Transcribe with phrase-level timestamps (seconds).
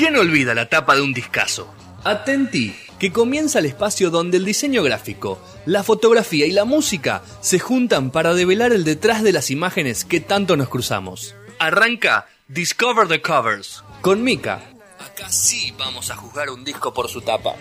[0.00, 1.74] ¿Quién olvida la tapa de un discazo?
[2.04, 7.58] Atenti, que comienza el espacio donde el diseño gráfico, la fotografía y la música se
[7.58, 11.34] juntan para develar el detrás de las imágenes que tanto nos cruzamos.
[11.58, 14.62] Arranca Discover the Covers con Mika.
[15.00, 17.56] Acá sí vamos a juzgar un disco por su tapa.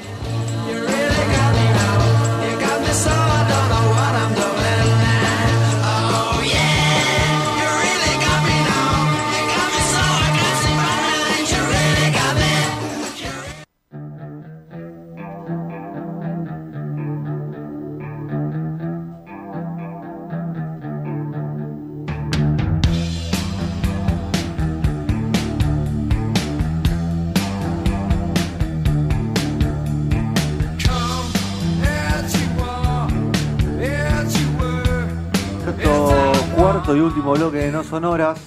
[37.20, 38.40] Último bloque de No Sonoras.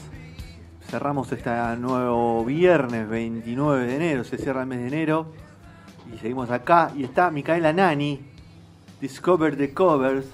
[0.88, 5.26] Cerramos este nuevo viernes 29 de enero, se cierra el mes de enero.
[6.10, 6.90] Y seguimos acá.
[6.96, 8.24] Y está Micaela Nani,
[8.98, 10.24] Discover the Covers.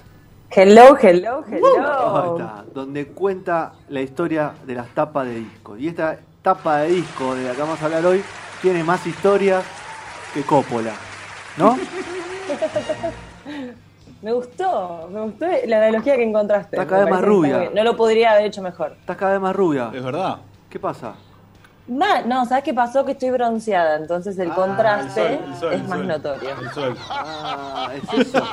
[0.51, 2.37] Hello, hello, Ahí hello.
[2.37, 5.75] está, donde cuenta la historia de las tapas de disco.
[5.75, 8.23] Y esta tapa de disco de la que vamos a hablar hoy
[8.61, 9.65] tiene más historias
[10.33, 10.93] que Coppola.
[11.57, 11.77] ¿No?
[14.21, 16.75] Me gustó, me gustó la analogía que encontraste.
[16.75, 17.69] Está cada vez más rubia.
[17.73, 18.95] No lo podría haber hecho mejor.
[18.99, 19.91] Estás cada vez más rubia.
[19.93, 20.37] Es verdad.
[20.69, 21.15] ¿Qué pasa?
[21.87, 23.03] No, ¿sabes qué pasó?
[23.03, 26.07] Que estoy bronceada, entonces el Ah, contraste El sol, el sol, es el más sol.
[26.07, 26.49] notorio.
[26.61, 26.97] El sol.
[27.09, 28.43] Ah, es eso.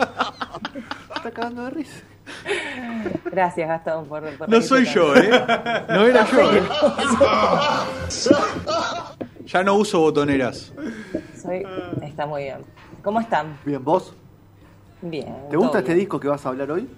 [1.17, 1.97] Está cagando de risa.
[3.31, 5.29] Gracias, Gastón, por, por No soy yo, ¿eh?
[5.89, 6.51] No era yo.
[6.53, 6.63] ¿eh?
[9.47, 10.73] Ya no uso botoneras.
[11.41, 11.65] Soy-
[12.03, 12.59] Está muy bien.
[13.03, 13.59] ¿Cómo están?
[13.65, 14.15] Bien, ¿vos?
[15.03, 15.35] Bien.
[15.51, 16.01] ¿Te gusta este bien.
[16.01, 16.89] disco que vas a hablar hoy?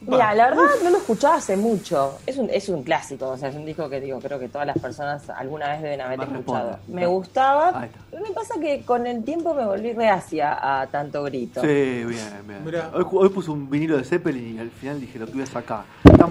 [0.00, 2.18] Mira, la verdad no lo escuchaba hace mucho.
[2.24, 4.64] Es un, es un clásico, o sea, es un disco que digo, creo que todas
[4.64, 6.70] las personas alguna vez deben haber escuchado.
[6.70, 6.94] responde.
[7.00, 7.98] Me gustaba, Ahí está.
[8.08, 11.60] pero me pasa que con el tiempo me volví reacia a tanto grito.
[11.62, 12.06] Sí, bien,
[12.46, 12.64] bien.
[12.64, 12.92] Mirá.
[12.94, 15.46] Hoy, hoy puse un vinilo de Zeppelin y al final dije lo que voy a
[15.46, 15.82] sacar.
[16.16, 16.28] No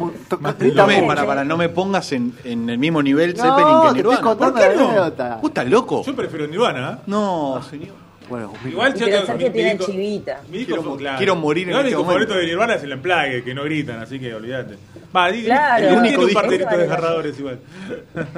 [0.87, 3.87] me, para, para, no me pongas en, en el mismo nivel No, Zeppelin te que
[3.87, 4.21] estoy Nirvana.
[4.21, 5.35] contando ¿Por qué no?
[5.41, 6.03] ¿Vos estás loco?
[6.03, 7.03] Yo prefiero Nirvana, ¿eh?
[7.05, 8.06] No, señor.
[8.29, 10.41] Bueno, Igual yo tengo- mi- tiene mi disco- chivita.
[10.49, 11.17] Mi disco Quiero fue- claro.
[11.17, 12.27] quiero morir en Igual este disco momento.
[12.27, 14.75] favorito de Nirvana es el Unplugged, que no gritan, así que olvídate.
[15.15, 15.87] Va, di- Claro.
[15.87, 16.41] el El único disco.
[16.41, 17.59] par de desgarradores igual.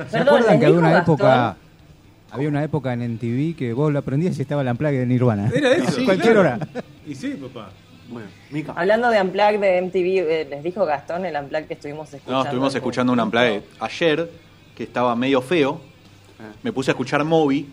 [0.09, 1.13] ¿Se acuerdan ¿les que había una Gastón?
[1.15, 1.57] época
[2.31, 5.49] había una época en MTV que vos lo aprendías y estaba la plaga de Nirvana?
[5.53, 5.91] Era eso.
[5.91, 6.39] Sí, cualquier claro.
[6.57, 6.59] hora.
[7.07, 7.69] Y sí, papá.
[8.09, 8.73] Bueno, Mica.
[8.75, 12.37] Hablando de Unplugged de MTV, eh, les dijo Gastón el Unplugged que estuvimos escuchando.
[12.39, 14.29] No, estuvimos escuchando un unplugged ayer
[14.75, 15.81] que estaba medio feo.
[16.39, 16.53] Ah.
[16.63, 17.67] Me puse a escuchar Moby.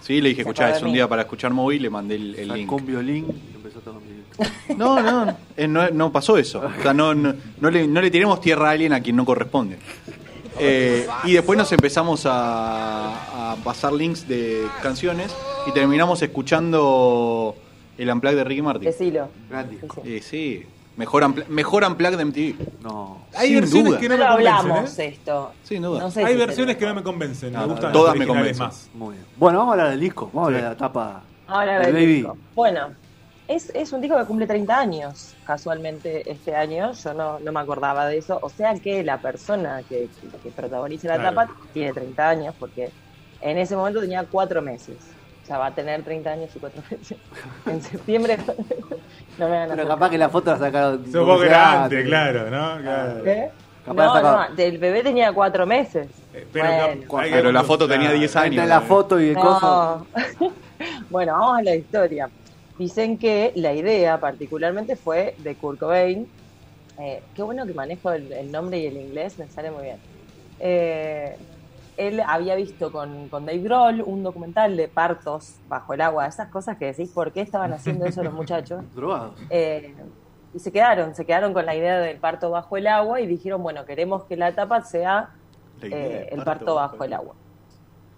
[0.00, 2.56] Sí, le dije, escuchá, es un día para escuchar Moby, le mandé el, el Sacó
[2.56, 2.72] link.
[2.72, 4.20] un violín y empezó a tocar un violín.
[4.78, 6.60] No, no, eh, no, no pasó eso.
[6.78, 9.24] O sea, no, no, no le, no le tiremos tierra a alguien a quien no
[9.26, 9.76] corresponde.
[10.58, 15.34] Eh, y después nos empezamos a, a pasar links de canciones
[15.66, 17.54] y terminamos escuchando
[17.98, 18.84] el unplug de Ricky Martin.
[18.84, 19.28] Decilo.
[20.04, 20.62] Eh, sí,
[20.96, 22.82] mejor, mejor unplug de MTV.
[22.82, 23.18] No.
[23.34, 24.00] Hay Sin versiones duda.
[24.00, 25.06] que No me convencen, hablamos ¿eh?
[25.06, 25.52] esto.
[25.62, 26.00] Sin duda.
[26.00, 27.52] No sé Hay si versiones que no me convencen.
[27.52, 28.66] No, me no, gustan todas me convencen.
[28.66, 28.90] más.
[28.94, 29.26] Muy bien.
[29.36, 30.26] Bueno, vamos a hablar del disco.
[30.32, 31.22] Vamos a hablar de la tapa.
[31.46, 32.14] Ahora del del Baby.
[32.14, 32.36] disco.
[32.54, 32.88] Bueno,
[33.48, 36.92] es, es un disco que cumple 30 años, casualmente este año.
[36.92, 38.38] Yo no, no me acordaba de eso.
[38.42, 41.34] O sea que la persona que, que- que protagoniza la Claro.
[41.36, 42.90] tapa tiene 30 años, porque
[43.40, 44.96] en ese momento tenía 4 meses.
[45.50, 47.18] O sea, va a tener 30 años y 4 meses.
[47.66, 48.38] En septiembre
[49.36, 51.02] no me van a Pero capaz que la foto la sacaron.
[51.04, 52.80] Es un poco grande, claro, ¿no?
[52.80, 53.24] Claro.
[53.24, 53.48] ¿Qué?
[53.84, 56.06] Capaz No, no, el bebé tenía 4 meses.
[56.32, 57.02] Eh, Pero, Bueno.
[57.10, 58.18] cap- Pero que- la foto tenía claro.
[58.20, 58.46] 10 años.
[58.58, 60.06] Entre la foto y el coso.
[60.38, 60.52] No.
[61.10, 62.30] bueno, vamos a la historia.
[62.78, 66.28] Dicen que la idea particularmente fue de Kurt Cobain.
[67.00, 69.96] Eh, qué bueno que manejo el, el nombre y el inglés, me sale muy bien.
[70.60, 71.36] Eh,
[72.00, 76.48] él había visto con, con Dave Grohl un documental de partos bajo el agua, esas
[76.48, 78.82] cosas que decís, ¿por qué estaban haciendo eso los muchachos?
[78.94, 79.34] Drogados.
[79.50, 79.94] Eh,
[80.54, 83.62] y se quedaron, se quedaron con la idea del parto bajo el agua y dijeron,
[83.62, 85.30] bueno, queremos que la tapa sea
[85.82, 87.34] eh, el parto bajo el agua.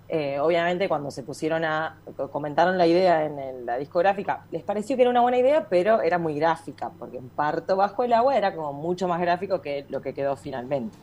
[0.09, 1.99] Eh, obviamente cuando se pusieron a,
[2.31, 6.19] comentaron la idea en la discográfica, les pareció que era una buena idea, pero era
[6.19, 10.01] muy gráfica, porque un parto bajo el agua era como mucho más gráfico que lo
[10.03, 10.97] que quedó finalmente.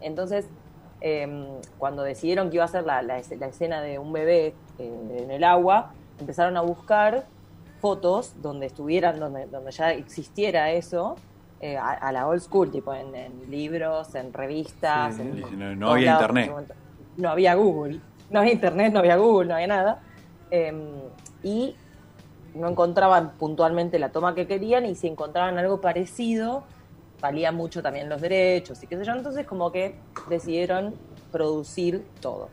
[0.00, 0.48] Entonces,
[1.00, 1.46] eh,
[1.78, 5.18] cuando decidieron que iba a ser la, la es- la escena de un bebé eh,
[5.22, 7.24] en el agua, empezaron a buscar
[7.80, 11.16] fotos donde estuvieran, donde, donde ya existiera eso,
[11.60, 15.16] eh, a, a la old school, tipo en, en libros, en revistas.
[15.16, 15.22] Sí.
[15.22, 16.76] en- No- había lados, internet.
[17.16, 18.00] No había Google.
[18.30, 20.00] No había internet, no había Google, no había nada.
[20.50, 20.72] Eh,
[21.42, 21.76] y
[22.54, 26.64] no encontraban puntualmente la toma que querían y si encontraban algo parecido,
[27.20, 29.12] valían mucho también los derechos y qué sé yo.
[29.12, 29.96] Entonces como que
[30.28, 30.94] decidieron
[31.32, 32.48] producir todo.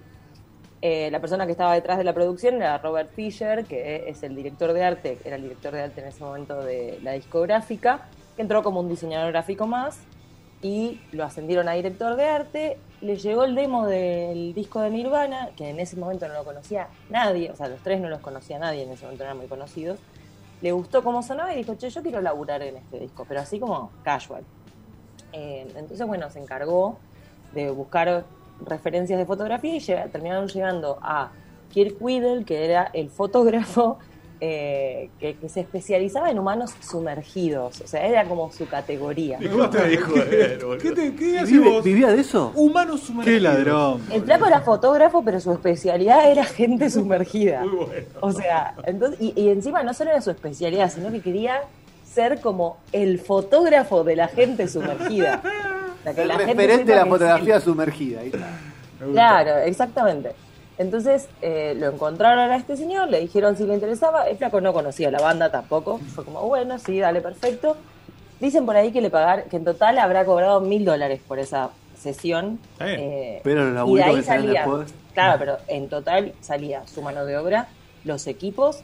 [0.82, 4.36] Eh, la persona que estaba detrás de la producción era Robert Fisher, que es el
[4.36, 8.42] director de arte, era el director de arte en ese momento de la discográfica, que
[8.42, 10.00] entró como un diseñador gráfico más
[10.64, 12.78] y lo ascendieron a director de arte.
[13.02, 16.88] Le llegó el demo del disco de Nirvana, que en ese momento no lo conocía
[17.12, 20.00] nadie, o sea, los tres no los conocía nadie, en ese momento eran muy conocidos.
[20.62, 23.60] Le gustó cómo sonaba y dijo, che, yo quiero laburar en este disco, pero así
[23.60, 24.44] como casual.
[25.32, 26.98] Eh, entonces, bueno, se encargó
[27.54, 28.24] de buscar
[28.66, 31.32] referencias de fotografía y llega- terminaron llegando a
[31.72, 33.98] Kirk Weedle, que era el fotógrafo
[34.44, 37.80] eh, que, que se especializaba en humanos sumergidos.
[37.82, 39.38] O sea, era como su categoría.
[39.40, 40.14] ¿Y cómo te dijo?
[40.82, 41.84] ¿Qué, te, qué haces ¿Vive- vos?
[41.84, 42.52] ¿Vivía de eso?
[42.56, 43.38] Humanos sumergidos.
[43.38, 44.02] Qué ladrón.
[44.12, 47.62] El flaco era fotógrafo, pero su especialidad era gente sumergida.
[47.62, 48.06] Muy bueno.
[48.22, 51.62] O sea, entonces, y, y encima no solo era su especialidad, sino que quería
[52.12, 55.42] ser como el fotógrafo de la gente sumergida.
[56.04, 57.66] Que El la gente referente de la fotografía sí.
[57.66, 58.22] sumergida.
[58.22, 58.32] ahí.
[59.12, 60.32] Claro, exactamente.
[60.78, 64.28] Entonces eh, lo encontraron a este señor, le dijeron si le interesaba.
[64.28, 66.00] El flaco no conocía la banda tampoco.
[66.16, 67.78] Fue como, bueno, sí, dale, perfecto.
[68.40, 71.70] Dicen por ahí que le pagar, que en total habrá cobrado mil dólares por esa
[71.96, 72.60] sesión.
[72.80, 74.92] Eh, Pero los y de ahí salía, después.
[75.14, 77.68] claro, pero en total salía su mano de obra,
[78.04, 78.82] los equipos,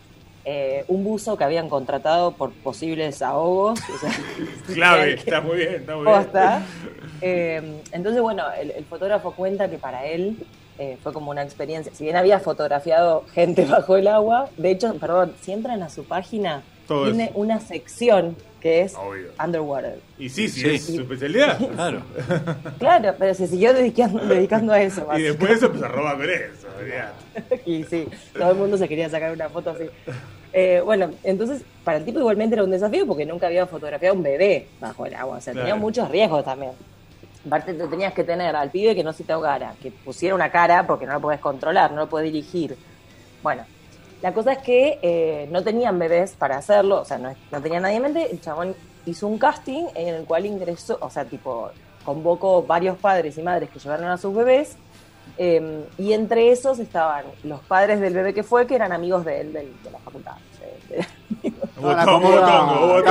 [0.49, 3.79] eh, un buzo que habían contratado por posibles ahogos.
[3.93, 4.11] o sea,
[4.73, 6.15] Clave, que- está muy bien, está muy bien.
[6.23, 6.61] Posta.
[7.21, 10.37] Eh, entonces, bueno, el, el fotógrafo cuenta que para él
[10.79, 11.91] eh, fue como una experiencia.
[11.93, 16.05] Si bien había fotografiado gente bajo el agua, de hecho, perdón, si entran a su
[16.05, 17.33] página, Todo tiene eso.
[17.39, 19.27] una sección que es Obvio.
[19.43, 19.99] Underwater.
[20.17, 20.75] Y sí, sí, Sí.
[20.75, 21.57] es su especialidad.
[21.75, 22.01] Claro.
[22.79, 25.05] Claro, pero se siguió dedicando, dedicando a eso.
[25.17, 26.67] Y después se empezó a robar con eso.
[27.65, 28.07] y sí,
[28.37, 29.83] todo el mundo se quería sacar una foto así.
[30.53, 34.23] Eh, bueno, entonces para el tipo igualmente era un desafío porque nunca había fotografiado un
[34.23, 35.81] bebé bajo el agua, o sea, tenía Claro.
[35.81, 36.71] muchos riesgos también.
[37.45, 40.49] Aparte te tenías que tener al pibe que no se te ahogara, que pusiera una
[40.51, 42.75] cara porque no lo podés controlar, no lo podés dirigir.
[43.43, 43.63] Bueno,
[44.21, 47.79] la cosa es que eh, no tenían bebés para hacerlo, o sea, no, no tenía
[47.79, 51.69] nadie en mente, el chabón hizo un casting en el cual ingresó, o sea, tipo,
[52.03, 54.75] convocó varios padres y madres que llevaron a sus bebés
[55.37, 59.41] eh, y entre esos estaban los padres del bebé que fue, que eran amigos de
[59.41, 60.33] él, del- de, la facultad.
[61.77, 63.03] acomodados,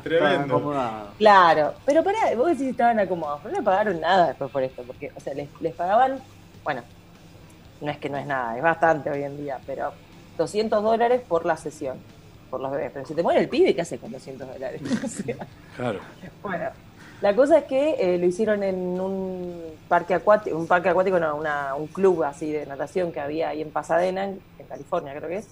[0.02, 0.72] Tremendo.
[1.18, 4.62] claro, pero pará, vos decís que estaban acomodados, pero no le pagaron nada después por
[4.62, 6.18] esto, porque, o sea, les, les pagaban,
[6.64, 6.82] bueno,
[7.80, 9.92] no es que no es nada, es bastante hoy en día, pero
[10.38, 11.98] 200 dólares por la sesión,
[12.50, 12.90] por los bebés.
[12.94, 14.80] Pero si te muere el pibe, ¿qué haces con 200 dólares?
[15.04, 15.36] O sea,
[15.76, 16.00] Claro.
[16.42, 16.64] Bueno,
[17.20, 21.36] la cosa es que eh, lo hicieron en un parque acuático, un parque acuático, no,
[21.36, 25.28] una- un club así de natación que había ahí en Pasadena, en, en California creo
[25.28, 25.48] que es,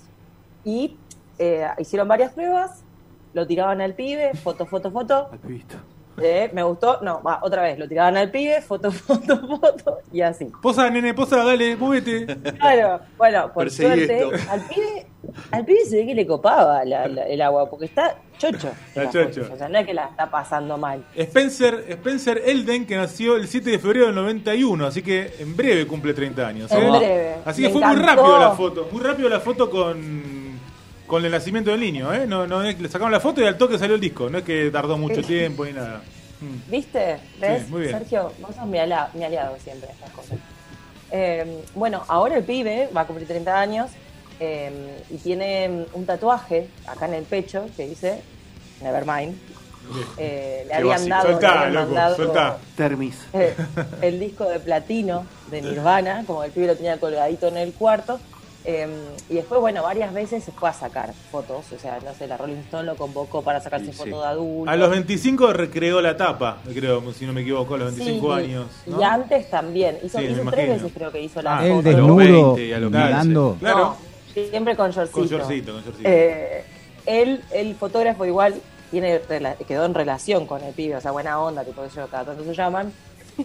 [0.63, 1.01] y
[1.39, 2.85] eh, hicieron varias pruebas,
[3.33, 5.77] lo tiraban al pibe, foto, foto, foto, Al pibito.
[6.23, 10.21] eh, me gustó, no, va, otra vez, lo tiraban al pibe, foto, foto, foto, y
[10.21, 10.47] así.
[10.63, 12.27] Posa, nene, posa, dale, móvete.
[12.59, 14.53] Claro, bueno, por Perseguí suerte, esto.
[14.53, 15.14] al pibe,
[15.51, 18.71] al pibe se ve que le copaba la- la- el agua, porque está chocho.
[18.89, 19.49] Está chocho.
[19.53, 21.05] O sea, no es que la está pasando mal.
[21.17, 25.87] Spencer, Spencer Elden, que nació el 7 de febrero del 91, así que en breve
[25.87, 26.71] cumple 30 años.
[26.73, 26.77] ¿eh?
[26.79, 27.35] En breve.
[27.45, 30.59] Así que Me fue muy rápido la foto, muy rápido la foto con,
[31.07, 32.27] con el nacimiento del niño, ¿eh?
[32.27, 34.71] No, no le sacaron la foto y al toque salió el disco, no es que
[34.71, 36.01] tardó mucho tiempo ni nada.
[36.41, 36.71] Mm.
[36.71, 37.17] ¿Viste?
[37.41, 37.63] ¿Ves?
[37.67, 37.93] Sí, muy bien.
[37.99, 40.39] Sergio, vos sos mi, ala- mi aliado siempre en estas cosas.
[41.11, 43.91] Eh, bueno, ahora el pibe va a cumplir 30 años
[44.41, 48.21] eh, y tiene un tatuaje acá en el pecho que dice
[48.83, 49.35] Nevermind.
[50.17, 52.57] Eh, le habían dado, le Soltá, habían loco, mandado.
[52.75, 53.19] Termis.
[53.35, 53.55] eh,
[54.01, 58.19] el disco de platino de Nirvana, como el pibe lo tenía colgadito en el cuarto.
[58.67, 58.89] eh,
[59.29, 61.71] y después, bueno, varias veces se fue a sacar fotos.
[61.71, 63.99] O sea, no sé, la Rolling Stone lo convocó para sacarse Sí, sí.
[63.99, 64.71] fotos de adulto.
[64.71, 68.43] A los 25 recreó la tapa, creo, si no me equivoco, a los 25 Sí,
[68.43, 68.67] años.
[68.87, 69.99] Y antes también.
[70.03, 71.83] Hizo, Sí, tres veces creo que hizo la Ah, foto.
[71.83, 73.57] de- desnudo, 20 y a los mirando.
[73.61, 73.79] Claro.
[73.79, 73.97] No,
[74.35, 75.19] siempre con shortcito.
[75.21, 76.09] Con shortcito, con shortcito.
[76.09, 76.65] Eh,
[77.07, 78.55] él, el fotógrafo igual
[78.91, 82.25] tiene rela- quedó en relación con el pibe, o sea, buena onda, tipo ellos cada
[82.25, 82.93] tanto se llaman.
[83.37, 83.45] Que-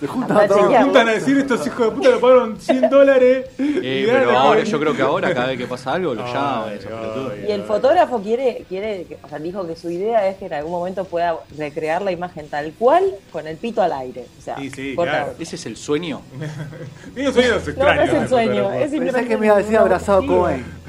[0.00, 0.82] Se juntan a.
[0.84, 3.46] Juntan decir estos hijos de puta lo pagaron 100 dólares.
[3.58, 6.72] Eh, y pero ahora, yo creo que ahora, cada vez que pasa algo, lo llaman.
[6.72, 7.32] esos ay, pelotudos.
[7.48, 10.54] Y el fotógrafo quiere, quiere, que- o sea, dijo que su idea es que en
[10.54, 13.02] algún momento pueda recrear la imagen tal cual
[13.32, 14.26] con el pito al aire.
[14.38, 15.34] O sea, Sí, sí, claro.
[15.38, 16.20] Ese es el sueño.
[17.14, 17.96] Tiene sueños No, extraños.
[17.96, 20.26] no es el sueño, es simplemente Pensé que me iba a decir abrazado.
[20.26, 20.64] Cobain.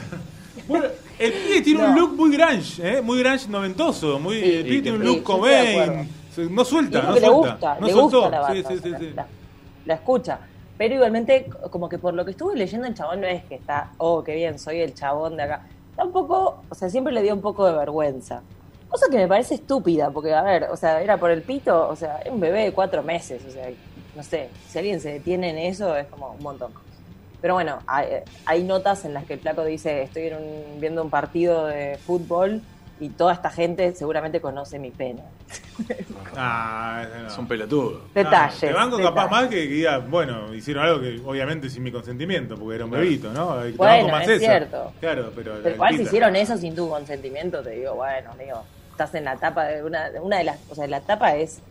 [0.65, 0.85] Bueno,
[1.19, 1.99] el pibe tiene un No.
[2.01, 3.01] look muy grunge, ¿eh?
[3.01, 4.17] muy grunge noventoso.
[4.17, 5.81] Muy, Sí, el pibe tiene un sí, look yo estoy de Cobain.
[5.81, 6.03] acuerdo.
[6.03, 7.51] Se- No suelta, no que le suelta.
[7.51, 8.17] gusta, no le soltó.
[8.21, 9.11] gusta la banda, sí, sí, sí, sí.
[9.15, 9.25] La,
[9.85, 10.39] la escucha.
[10.77, 13.91] Pero igualmente, como que por lo que estuve leyendo, el chabón no es que está,
[13.97, 15.61] oh, qué bien, soy el chabón de acá.
[15.95, 18.41] Tampoco, o sea, siempre le dio un poco de vergüenza.
[18.89, 21.95] Cosa que me parece estúpida, porque, a ver, o sea, era por el pito, o
[21.95, 23.69] sea, era un bebé de cuatro meses, o sea,
[24.15, 26.71] no sé, si alguien se detiene en eso es como un montón.
[27.41, 28.07] Pero bueno, hay,
[28.45, 31.97] hay notas en las que el flaco dice, estoy en un- viendo un partido de
[32.05, 32.61] fútbol
[33.03, 35.21] y toda esta gente seguramente conoce mi pene.
[36.37, 37.27] Ah, no.
[37.27, 38.01] Es un pelotudo.
[38.13, 38.59] Detalles.
[38.59, 39.31] Te banco capaz detalles.
[39.31, 42.91] más que, que diga, bueno, hicieron algo que obviamente sin mi consentimiento, porque era un
[42.91, 43.55] bebito, ¿no?
[43.61, 44.39] Te Bueno, banco más es eso.
[44.39, 44.93] cierto.
[45.01, 45.55] Claro, pero.
[45.61, 49.35] Pero igual si hicieron eso sin tu consentimiento, te digo, bueno, amigo, estás en la
[49.35, 51.61] tapa de una, una de las, o sea, la tapa es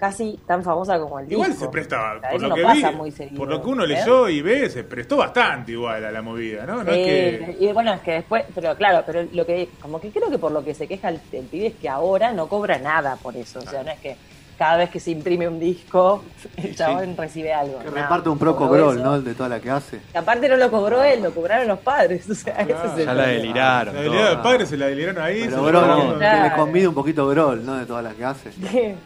[0.00, 1.66] casi tan famosa como el Igual disco.
[1.66, 3.68] se prestaba, O sea, por lo, no que pasa vi, muy seguido, por lo que
[3.68, 3.88] uno ¿eh?
[3.88, 6.82] leyó y ve, se prestó bastante igual a la movida, ¿no?
[6.82, 7.56] No Sí, es que.
[7.60, 10.50] y bueno, es que después, pero claro, pero lo que, como que creo que por
[10.50, 13.58] lo que se queja el, el pibe es que ahora no cobra nada por eso,
[13.60, 14.16] o sea, no es que
[14.58, 16.22] cada vez que se imprime un disco,
[16.58, 17.78] el chabón recibe algo.
[17.78, 19.02] Que reparte un grol, eso.
[19.04, 19.14] ¿no?
[19.16, 20.00] El de toda la que hace.
[20.12, 23.06] Que aparte no lo cobró él, lo cobraron los padres, o sea, ese es el
[23.06, 23.94] Ya la deliraron.
[23.94, 24.42] La habilidad del todo.
[24.42, 25.40] padre se la deliraron ahí.
[25.48, 26.42] Pero se Claro.
[26.44, 27.76] le convide un poquito grol, ¿no?
[27.76, 28.50] De todas las que hace.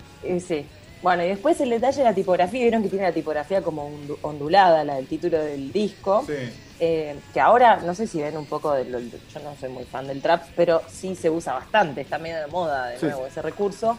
[0.40, 0.64] Sí.
[1.04, 4.16] Bueno, y después el detalle de la tipografía, vieron que tiene la tipografía como ondu-
[4.22, 6.24] ondulada, la del título del disco.
[6.26, 6.32] Sí.
[6.80, 9.84] Eh, que ahora, no sé si ven un poco de lo- yo no soy muy
[9.84, 13.28] fan del trap, pero sí se usa bastante, está medio de moda de nuevo sí.
[13.32, 13.98] ese recurso.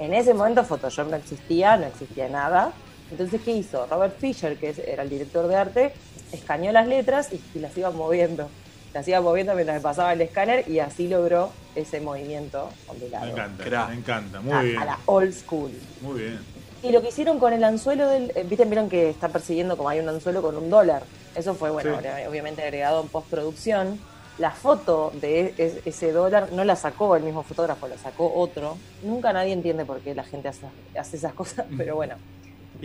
[0.00, 2.72] En ese momento Photoshop no existía, no existía nada.
[3.12, 3.86] Entonces, ¿qué hizo?
[3.86, 5.92] Robert Fisher, que era el director de arte,
[6.32, 8.48] escaneó las letras y, y las iba moviendo.
[8.92, 13.26] Las iba moviendo mientras le pasaba el escáner y así logró ese movimiento ondulado.
[13.26, 13.88] Me encanta, Crack.
[13.88, 14.78] me encanta, muy a, bien.
[14.78, 15.70] a la old school.
[16.00, 16.38] Muy bien.
[16.82, 18.32] Y lo que hicieron con el anzuelo del.
[18.34, 18.64] eh, ¿Viste?
[18.64, 21.02] Vieron que está persiguiendo como hay un anzuelo con un dólar.
[21.36, 22.08] Eso fue, bueno, Sí.
[22.28, 24.00] obviamente agregado en postproducción.
[24.38, 28.78] La foto de e- ese dólar no la sacó el mismo fotógrafo, la sacó otro.
[29.04, 30.66] Nunca nadie entiende por qué la gente hace,
[30.98, 32.14] hace esas cosas, pero bueno.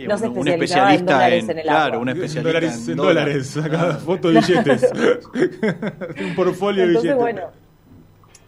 [0.04, 1.98] No se un- un especializaba en especialista dólares en, en el claro, agua.
[1.98, 4.92] un especialista dólares, en en dólares, saca fotos de billetes.
[6.20, 7.16] un portfolio de Entonces, billetes.
[7.16, 7.42] bueno,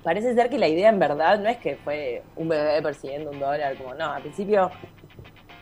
[0.03, 3.41] parece ser que la idea en verdad no es que fue un bebé persiguiendo un
[3.41, 4.71] dólar, como no, al principio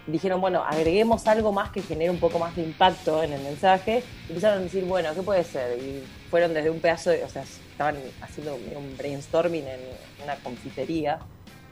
[0.06, 4.02] dijeron, bueno, agreguemos algo más que genere un poco más de impacto en el mensaje.
[4.28, 5.76] Y empezaron a decir, bueno, ¿qué puede ser?
[5.78, 9.80] Y fueron desde un pedazo de, o sea, estaban haciendo un brainstorming en
[10.22, 11.18] una confitería.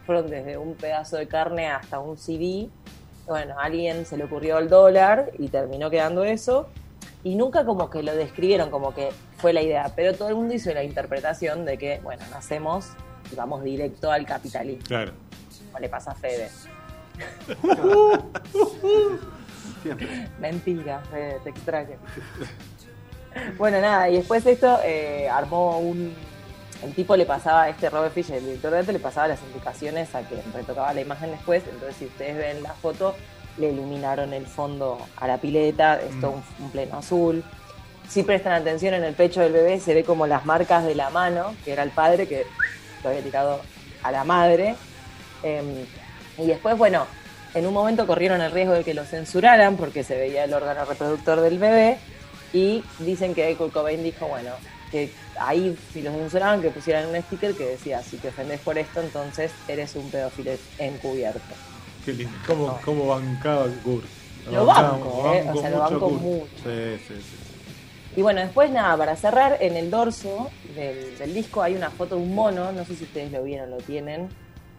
[0.05, 2.69] Fueron desde un pedazo de carne hasta un CD.
[3.27, 6.69] Bueno, a alguien se le ocurrió el dólar y terminó quedando eso.
[7.23, 10.55] Y nunca como que lo describieron como que fue la idea, pero todo el mundo
[10.55, 12.89] hizo la interpretación de que, bueno, nacemos
[13.33, 15.13] y vamos directo al capitalismo, Claro.
[15.73, 16.51] como le pasa a Fede.
[20.39, 21.97] Mentira, Fede, te extraño.
[23.59, 26.15] bueno, nada, y después de esto eh, armó un...
[26.85, 30.15] El tipo le pasaba, este Robert Fisher, el director de arte, le pasaba las indicaciones
[30.15, 31.63] a quien retocaba la imagen después.
[31.65, 33.15] Entonces, si ustedes ven la foto,
[33.57, 37.43] le iluminaron el fondo a la pileta, esto un, un pleno azul.
[38.09, 41.09] Si prestan atención en el pecho del bebé, se ve como las marcas de la
[41.09, 42.45] mano, que era el padre que
[43.03, 43.61] lo había tirado
[44.03, 44.77] a la madre.
[45.43, 45.87] Eh,
[46.37, 47.07] y después, bueno,
[47.55, 50.85] en un momento corrieron el riesgo de que lo censuraran porque se veía el órgano
[50.85, 51.99] reproductor del bebé.
[52.53, 54.51] Y dicen que Kurt Cobain dijo, bueno,
[54.91, 58.79] que ahí si lo censuraban, que pusieran un sticker que decía, si te ofendes por
[58.79, 61.41] esto, entonces eres un pedófilo encubierto.
[62.05, 62.33] Qué lindo.
[62.47, 64.05] ¿Cómo, cómo bancaba Kurt?
[64.53, 66.21] Lo banco, eh, o sea, lo banco Kurt.
[66.21, 66.47] mucho.
[66.63, 67.37] Sí, sí, sí.
[68.17, 72.15] Y bueno, después nada, para cerrar, en el dorso del, del disco hay una foto
[72.17, 74.29] de un mono, no sé si ustedes lo vieron, lo tienen.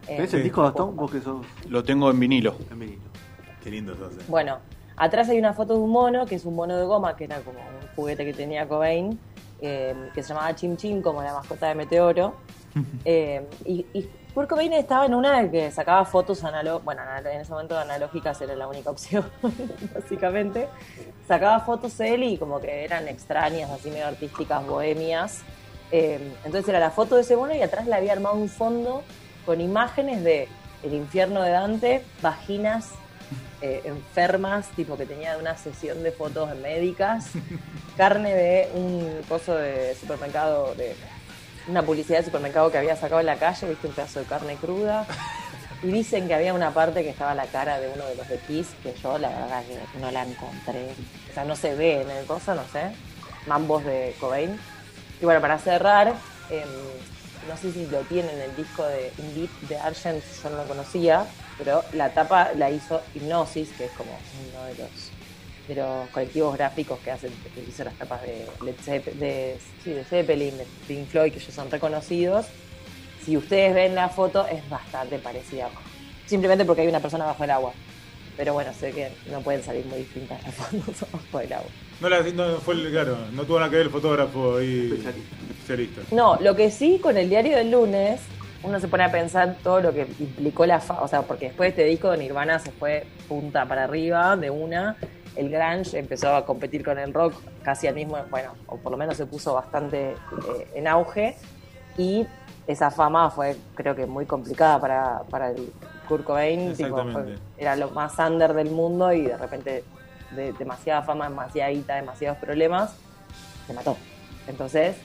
[0.08, 0.96] Eh, ¿Ves el disco, Gastón?
[0.96, 2.54] Vos que sos Lo tengo en vinilo.
[2.70, 3.02] femenino.
[3.64, 4.14] Qué lindo sos.
[4.14, 4.22] eh.
[4.28, 4.60] Bueno,
[4.96, 7.40] atrás hay una foto de un mono, que es un mono de goma, que era
[7.42, 9.20] como un juguete que tenía Cobain,
[10.14, 12.36] que se llamaba Chim Chim, como la mascota de Meteoro.
[13.06, 17.40] Eh, y, y Kurt Cobain estaba en una de que sacaba fotos analógicas, bueno, en
[17.40, 19.24] ese momento analógicas era la única opción,
[19.96, 20.68] básicamente.
[21.26, 25.44] Sacaba fotos él y como que eran extrañas, así medio artísticas, bohemias.
[25.90, 29.04] Eh, entonces era la foto de ese mono y atrás le había armado un fondo
[29.46, 30.50] con imágenes de
[30.84, 32.92] el infierno de Dante, vaginas
[33.66, 37.30] eh, enfermas, tipo que tenía una sesión de fotos médicas,
[37.98, 40.96] carne de un coso de supermercado, de
[41.68, 44.56] una publicidad de supermercado que había sacado en la calle, viste un pedazo de carne
[44.58, 45.08] cruda.
[45.82, 48.38] Y dicen que había una parte que estaba la cara de uno de los de
[48.38, 50.90] Kiss, que yo la verdad que no la encontré.
[51.32, 52.92] O sea, no se ve en el coso, no sé.
[53.48, 54.60] Mambos de Cobain.
[55.20, 56.14] Y bueno, para cerrar,
[56.50, 56.70] em,
[57.48, 60.64] no sé si lo tienen en el disco de Indeed de Argent, yo no lo
[60.66, 61.26] conocía,
[61.58, 64.12] pero la tapa la hizo Hipnosis, que es como
[64.52, 64.90] uno de los
[65.68, 70.04] de los colectivos gráficos que hacen que hizo las tapas de Led Zepp- de, de
[70.04, 72.46] Zeppelin, de Pink Floyd, que ellos son reconocidos.
[73.26, 75.68] Si ustedes ven la foto, es bastante parecida.
[76.28, 77.74] Simplemente porque hay una persona bajo el agua.
[78.38, 81.70] Pero bueno, sé que no pueden salir muy distintas las fotos bajo el agua.
[82.02, 84.90] No, la, no fue el, claro, no tuvo nada que ver el fotógrafo ahí.
[84.92, 85.36] Especialista.
[85.52, 86.02] Especialista.
[86.16, 88.22] No, lo que sí con el diario del lunes,
[88.64, 91.68] uno se pone a pensar todo lo que implicó la fama, o sea, porque después
[91.68, 94.98] de este disco de Nirvana se fue punta para arriba de una,
[95.36, 97.34] el grunge empezó a competir con el rock
[97.64, 101.36] casi al mismo, bueno, o por lo menos se puso bastante eh, en auge
[101.98, 102.26] y
[102.68, 105.72] esa fama fue creo que muy complicada para, para el
[106.08, 107.42] Kurt Cobain, tipo, fue- Exactamente.
[107.58, 109.84] era lo más under del mundo y de repente
[110.36, 112.96] de demasiada fama, demasiada guita, demasiados problemas,
[113.68, 113.98] se mató.
[114.48, 114.96] Entonces,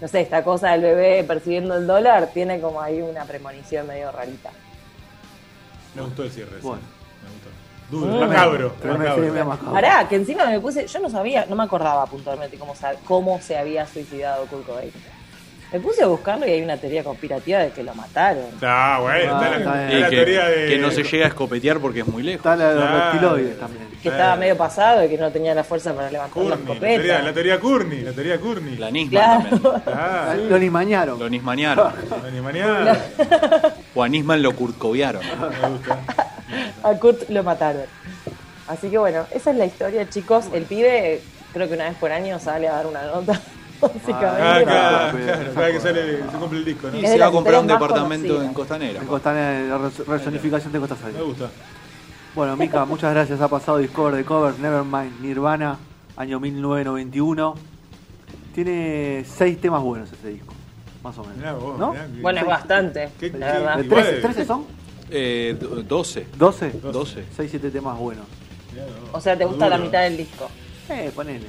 [0.00, 4.10] no sé, esta cosa del bebé percibiendo el dólar tiene como ahí una premonición medio
[4.10, 4.50] rarita.
[5.94, 6.58] Me gustó el cierre.
[6.60, 6.82] Bueno.
[7.22, 7.48] Me gustó.
[7.90, 8.74] Duro, macabro.
[8.82, 9.72] Me macabro.
[9.72, 12.74] Pará, que encima me puse, yo no sabía, no me acordaba puntualmente cómo,
[13.06, 14.92] cómo se había suicidado Kurt Cobain.
[15.72, 18.44] Me puse a buscarlo y hay una teoría conspirativa de que lo mataron.
[18.60, 20.66] Ah, bueno, Ah, está la, está que, teoría de.
[20.68, 22.40] que no se llega a escopetear porque es muy lejos.
[22.40, 23.82] Está la de los reptiloides también.
[24.02, 26.80] Que estaba medio pasado y que no tenía la fuerza para levantar la Courtney, la
[26.80, 27.32] teoría, la escopeta.
[27.34, 28.76] teoría Courtney, la teoría Courtney.
[28.76, 29.10] La Nisman
[29.42, 29.58] Claro.
[29.80, 29.82] también.
[29.98, 31.18] Ah, Lo ni mañaron.
[31.18, 31.92] Lo nismanearon.
[32.34, 32.98] ni mañana.
[33.94, 35.22] O a Nisman lo curcoviaron.
[35.22, 35.98] Me gusta.
[36.82, 37.84] A Kurt lo mataron.
[38.68, 40.46] Así que bueno, esa es la historia, chicos.
[40.52, 41.20] El pibe,
[41.54, 43.40] creo que una vez por año sale a dar una nota,
[43.82, 44.42] básicamente.
[44.42, 46.96] Ah, Claro, claro, pero- claro, cada que sale, se cumple el disco, ¿no?
[46.98, 48.48] Y Es se va a las comprar un historias más departamento conocidas.
[48.48, 49.00] en Costanera.
[49.00, 51.22] En Costanera, la res- resonificación de Costa Me Salida.
[51.22, 51.50] gusta.
[52.34, 53.40] Bueno, Mika, muchas gracias.
[53.40, 55.76] Ha pasado Discover de Cover, Nevermind, Nirvana,
[56.16, 57.54] año 1991.
[58.54, 60.54] Tiene seis temas buenos ese disco,
[61.02, 61.36] más o menos.
[61.38, 61.92] Mirá vos, ¿No?
[61.92, 63.76] mirá que- Bueno, es bastante, ¿Qué- la qué- verdad.
[63.78, 64.64] ¿De Igual- 13, 13 son?
[65.10, 66.26] Eh, do- 12.
[66.38, 66.70] ¿12?
[66.80, 67.24] 12.
[67.36, 68.24] 6, 7 temas buenos.
[69.12, 69.86] O sea, te gusta la Duro.
[69.88, 70.48] mitad del disco.
[70.88, 71.46] Eh, ponele.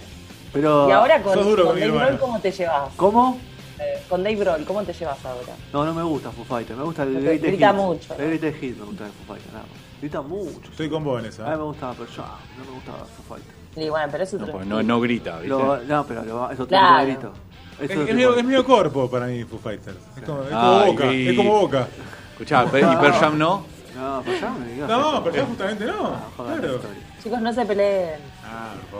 [0.53, 0.87] Pero.
[0.87, 1.91] Y ahora con, duro con con Dave.
[1.91, 2.93] Grohl, ¿cómo te llevas?
[2.95, 3.39] ¿Cómo?
[3.79, 5.53] Eh, con Dave Grohl, ¿cómo te llevas ahora?
[5.73, 6.77] No, no me gusta Foo Fighters.
[6.77, 8.23] Me gusta el Porque Greatest grita mucho, ¿no?
[8.23, 9.99] El Greatest Hits me gusta de Foo Fighters, nada más.
[9.99, 10.69] Grita mucho.
[10.69, 11.43] Estoy con vos en A esa.
[11.43, 13.55] mí me gustaba, pero yo no me gustaba Foo Fighters.
[13.75, 15.47] Y bueno, pero es No, otro porque no, no grita, ¿viste?
[15.47, 16.97] Lo- no, pero lo, eso Claro.
[16.97, 17.33] tiene grito.
[17.81, 18.55] Es, Eso es medio, pone.
[18.57, 19.97] es corpo para mí, Foo Fighters.
[20.17, 20.51] Es como, es
[20.87, 21.11] boca.
[21.11, 21.87] y- Es como boca.
[22.33, 23.65] Escuchá, y Pearl Jam no.
[23.95, 24.31] No, me
[24.73, 25.23] digas No, eso.
[25.23, 26.07] pero ya justamente no.
[26.07, 26.79] Ah, joder, Claro.
[27.23, 28.19] Chicos, no se peleen.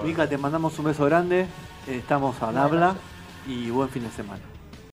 [0.04, 1.48] Mica, te mandamos un beso grande.
[1.88, 2.96] Estamos al habla
[3.48, 4.53] y buen fin de semana.